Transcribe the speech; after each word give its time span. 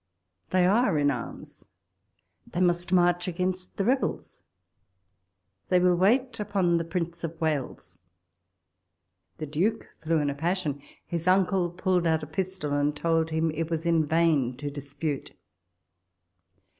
"They 0.49 0.65
are 0.65 0.97
in 0.97 1.11
arms." 1.11 1.63
—"They 2.53 2.59
must 2.59 2.91
march 2.91 3.27
against 3.27 3.77
the 3.77 3.85
rebels." 3.85 4.41
"They 5.69 5.79
will 5.79 5.95
wait 5.95 6.41
on 6.55 6.77
the 6.77 6.83
Prince 6.83 7.23
of 7.23 7.39
Wales." 7.39 7.99
The 9.37 9.45
Duke 9.45 9.89
flew 10.01 10.17
in 10.17 10.31
a 10.31 10.33
passion; 10.33 10.81
his 11.05 11.27
uncle 11.27 11.69
pulled 11.69 12.07
out 12.07 12.23
a 12.23 12.25
pistol, 12.25 12.73
and 12.73 12.95
told 12.95 13.29
him 13.29 13.51
it 13.51 13.69
was 13.69 13.85
in 13.85 14.03
vain 14.03 14.57
to 14.57 14.71
dispute. 14.71 15.35